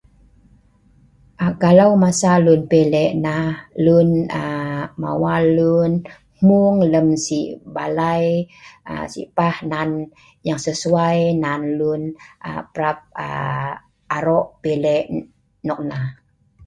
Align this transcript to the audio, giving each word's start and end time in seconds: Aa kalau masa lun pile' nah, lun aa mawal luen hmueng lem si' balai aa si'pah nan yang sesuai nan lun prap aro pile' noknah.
Aa 1.43 1.53
kalau 1.63 1.89
masa 2.03 2.31
lun 2.45 2.61
pile' 2.71 3.11
nah, 3.25 3.47
lun 3.85 4.09
aa 4.41 4.79
mawal 5.01 5.43
luen 5.57 5.93
hmueng 6.39 6.77
lem 6.91 7.07
si' 7.25 7.51
balai 7.75 8.25
aa 8.91 9.05
si'pah 9.13 9.55
nan 9.71 9.89
yang 10.47 10.59
sesuai 10.65 11.17
nan 11.43 11.61
lun 11.79 12.01
prap 12.73 12.97
aro 14.17 14.39
pile' 14.63 15.05
noknah. 15.67 16.03